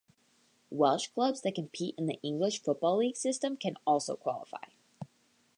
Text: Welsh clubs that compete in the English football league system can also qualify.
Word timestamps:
Welsh 0.71 1.09
clubs 1.09 1.41
that 1.41 1.53
compete 1.53 1.93
in 1.95 2.07
the 2.07 2.19
English 2.23 2.63
football 2.63 2.97
league 2.97 3.15
system 3.15 3.55
can 3.55 3.77
also 3.85 4.15
qualify. 4.15 4.63